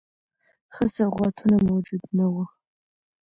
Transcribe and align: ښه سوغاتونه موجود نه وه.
ښه 0.73 0.85
سوغاتونه 0.95 1.55
موجود 1.67 2.03
نه 2.17 2.25
وه. 2.33 2.45